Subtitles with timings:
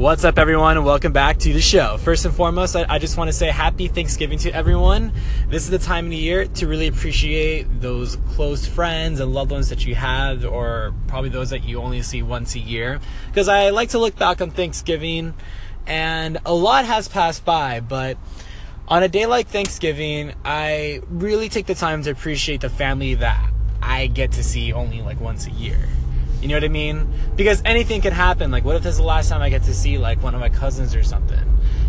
[0.00, 0.78] What's up, everyone?
[0.78, 1.98] And welcome back to the show.
[1.98, 5.12] First and foremost, I, I just want to say happy Thanksgiving to everyone.
[5.50, 9.50] This is the time of the year to really appreciate those close friends and loved
[9.50, 12.98] ones that you have, or probably those that you only see once a year.
[13.26, 15.34] Because I like to look back on Thanksgiving,
[15.86, 18.16] and a lot has passed by, but
[18.88, 23.50] on a day like Thanksgiving, I really take the time to appreciate the family that
[23.82, 25.90] I get to see only like once a year.
[26.40, 27.06] You know what I mean?
[27.36, 28.50] Because anything can happen.
[28.50, 30.40] Like, what if this is the last time I get to see like one of
[30.40, 31.38] my cousins or something?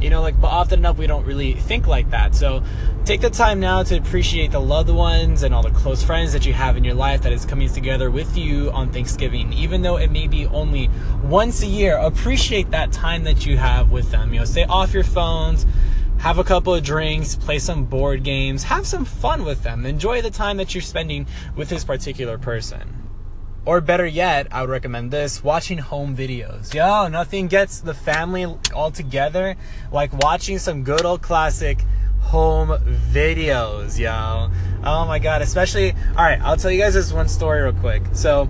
[0.00, 2.34] You know, like, but often enough we don't really think like that.
[2.34, 2.62] So
[3.04, 6.46] take the time now to appreciate the loved ones and all the close friends that
[6.46, 9.52] you have in your life that is coming together with you on Thanksgiving.
[9.52, 10.88] Even though it may be only
[11.22, 14.32] once a year, appreciate that time that you have with them.
[14.32, 15.66] You know, stay off your phones
[16.18, 19.86] have a couple of drinks, play some board games, have some fun with them.
[19.86, 23.07] Enjoy the time that you're spending with this particular person.
[23.68, 26.72] Or better yet, I would recommend this watching home videos.
[26.72, 29.56] Yo, nothing gets the family all together
[29.92, 31.84] like watching some good old classic
[32.18, 32.70] home
[33.12, 34.48] videos, yo.
[34.82, 38.04] Oh my god, especially, alright, I'll tell you guys this one story real quick.
[38.14, 38.48] So,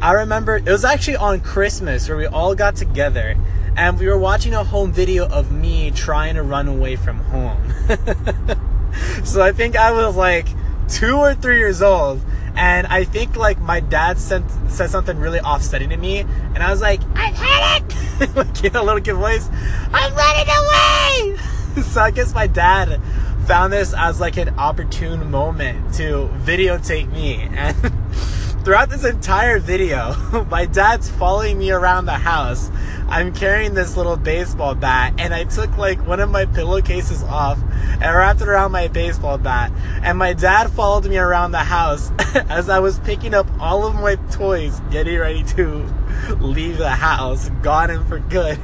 [0.00, 3.36] I remember it was actually on Christmas where we all got together
[3.76, 7.74] and we were watching a home video of me trying to run away from home.
[9.24, 10.46] so, I think I was like
[10.88, 12.20] two or three years old
[12.56, 16.70] and I think like my dad sent said something really offsetting to me, and I
[16.70, 19.48] was like, "I've had it," like in a little kid voice.
[19.92, 21.82] I'm running away.
[21.82, 23.00] so I guess my dad
[23.46, 27.76] found this as like an opportune moment to videotape me and.
[28.64, 30.14] throughout this entire video,
[30.50, 32.70] my dad's following me around the house.
[33.08, 37.58] I'm carrying this little baseball bat, and I took like one of my pillowcases off
[37.60, 39.72] and wrapped it around my baseball bat.
[40.02, 42.12] And my dad followed me around the house
[42.48, 45.92] as I was picking up all of my toys, getting ready to
[46.40, 48.58] leave the house, gone and for good.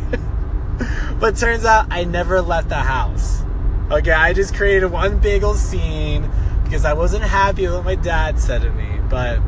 [1.18, 3.42] but turns out I never left the house.
[3.90, 6.30] Okay, I just created one big old scene
[6.64, 9.00] because I wasn't happy with what my dad said to me.
[9.08, 9.40] But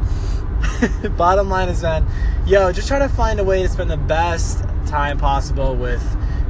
[1.17, 2.06] bottom line is, man,
[2.47, 6.03] yo, just try to find a way to spend the best time possible with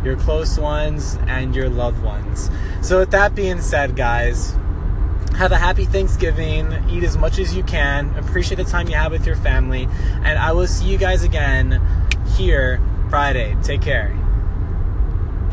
[0.05, 2.51] your close ones and your loved ones.
[2.83, 4.57] So, with that being said, guys,
[5.37, 6.73] have a happy Thanksgiving.
[6.91, 8.15] Eat as much as you can.
[8.17, 9.89] Appreciate the time you have with your family.
[10.25, 11.81] And I will see you guys again
[12.37, 13.57] here Friday.
[13.63, 14.28] Take care.